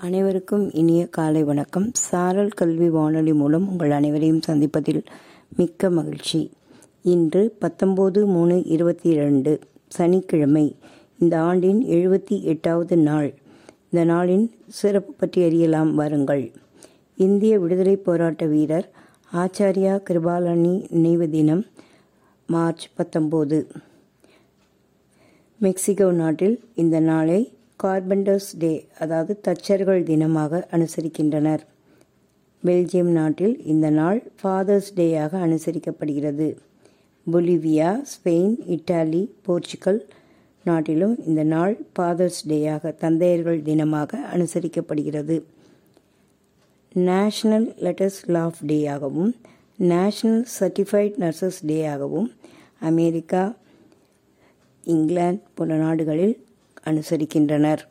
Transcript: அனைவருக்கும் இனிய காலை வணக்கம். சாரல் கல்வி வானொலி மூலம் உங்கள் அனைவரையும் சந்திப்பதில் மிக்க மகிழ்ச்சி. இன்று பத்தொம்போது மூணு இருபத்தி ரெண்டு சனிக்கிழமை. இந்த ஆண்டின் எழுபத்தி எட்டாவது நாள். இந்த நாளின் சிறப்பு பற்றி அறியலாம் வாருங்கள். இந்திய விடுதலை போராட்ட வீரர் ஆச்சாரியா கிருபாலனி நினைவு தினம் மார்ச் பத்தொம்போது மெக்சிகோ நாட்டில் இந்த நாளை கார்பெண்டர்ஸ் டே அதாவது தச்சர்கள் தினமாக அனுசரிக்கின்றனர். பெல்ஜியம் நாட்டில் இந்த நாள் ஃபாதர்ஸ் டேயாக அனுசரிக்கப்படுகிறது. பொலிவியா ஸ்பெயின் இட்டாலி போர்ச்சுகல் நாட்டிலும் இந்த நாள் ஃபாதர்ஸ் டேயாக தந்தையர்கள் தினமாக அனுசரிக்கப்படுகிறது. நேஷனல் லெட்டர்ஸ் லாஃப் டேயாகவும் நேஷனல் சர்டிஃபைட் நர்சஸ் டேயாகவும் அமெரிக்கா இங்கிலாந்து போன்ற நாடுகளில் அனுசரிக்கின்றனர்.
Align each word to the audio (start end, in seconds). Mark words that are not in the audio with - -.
அனைவருக்கும் 0.00 0.72
இனிய 0.72 1.06
காலை 1.06 1.44
வணக்கம். 1.44 1.90
சாரல் 1.94 2.48
கல்வி 2.48 2.90
வானொலி 2.90 3.32
மூலம் 3.32 3.68
உங்கள் 3.68 3.90
அனைவரையும் 3.90 4.40
சந்திப்பதில் 4.46 5.04
மிக்க 5.56 5.90
மகிழ்ச்சி. 5.90 6.50
இன்று 7.02 7.56
பத்தொம்போது 7.60 8.26
மூணு 8.26 8.64
இருபத்தி 8.64 9.14
ரெண்டு 9.14 9.60
சனிக்கிழமை. 9.88 10.76
இந்த 11.18 11.40
ஆண்டின் 11.40 11.84
எழுபத்தி 11.84 12.42
எட்டாவது 12.42 12.96
நாள். 12.96 13.34
இந்த 13.90 14.12
நாளின் 14.12 14.52
சிறப்பு 14.68 15.12
பற்றி 15.12 15.44
அறியலாம் 15.44 15.94
வாருங்கள். 15.94 16.52
இந்திய 17.16 17.58
விடுதலை 17.58 17.96
போராட்ட 17.96 18.46
வீரர் 18.46 18.90
ஆச்சாரியா 19.34 20.02
கிருபாலனி 20.10 20.86
நினைவு 20.90 21.30
தினம் 21.30 21.66
மார்ச் 22.46 22.88
பத்தொம்போது 22.96 23.68
மெக்சிகோ 25.58 26.12
நாட்டில் 26.12 26.64
இந்த 26.74 27.00
நாளை 27.00 27.52
கார்பெண்டர்ஸ் 27.82 28.52
டே 28.58 28.88
அதாவது 28.98 29.40
தச்சர்கள் 29.46 30.02
தினமாக 30.10 30.62
அனுசரிக்கின்றனர். 30.76 31.62
பெல்ஜியம் 32.62 33.12
நாட்டில் 33.18 33.54
இந்த 33.72 33.90
நாள் 33.90 34.20
ஃபாதர்ஸ் 34.40 34.88
டேயாக 34.96 35.32
அனுசரிக்கப்படுகிறது. 35.46 36.48
பொலிவியா 37.26 37.90
ஸ்பெயின் 38.12 38.56
இட்டாலி 38.76 39.22
போர்ச்சுகல் 39.46 40.00
நாட்டிலும் 40.64 41.14
இந்த 41.26 41.42
நாள் 41.42 41.74
ஃபாதர்ஸ் 41.94 42.40
டேயாக 42.48 42.92
தந்தையர்கள் 43.02 43.60
தினமாக 43.62 44.20
அனுசரிக்கப்படுகிறது. 44.34 45.36
நேஷனல் 47.08 47.68
லெட்டர்ஸ் 47.84 48.20
லாஃப் 48.34 48.60
டேயாகவும் 48.66 49.30
நேஷனல் 49.92 50.44
சர்டிஃபைட் 50.58 51.16
நர்சஸ் 51.24 51.60
டேயாகவும் 51.66 52.28
அமெரிக்கா 52.90 53.42
இங்கிலாந்து 54.84 55.42
போன்ற 55.54 55.74
நாடுகளில் 55.76 56.36
அனுசரிக்கின்றனர். 56.86 57.82